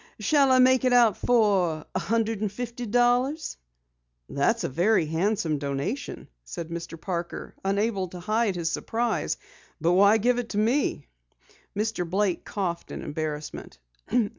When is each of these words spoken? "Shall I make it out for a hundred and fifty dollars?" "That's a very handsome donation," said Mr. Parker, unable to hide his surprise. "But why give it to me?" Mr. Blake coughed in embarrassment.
"Shall 0.19 0.51
I 0.51 0.57
make 0.57 0.83
it 0.83 0.93
out 0.93 1.15
for 1.15 1.85
a 1.93 1.99
hundred 1.99 2.41
and 2.41 2.51
fifty 2.51 2.87
dollars?" 2.87 3.57
"That's 4.27 4.63
a 4.63 4.67
very 4.67 5.05
handsome 5.05 5.59
donation," 5.59 6.27
said 6.43 6.69
Mr. 6.69 6.99
Parker, 6.99 7.53
unable 7.63 8.07
to 8.07 8.19
hide 8.19 8.55
his 8.55 8.71
surprise. 8.71 9.37
"But 9.79 9.91
why 9.91 10.17
give 10.17 10.39
it 10.39 10.49
to 10.49 10.57
me?" 10.57 11.05
Mr. 11.77 12.09
Blake 12.09 12.43
coughed 12.43 12.89
in 12.89 13.03
embarrassment. 13.03 13.77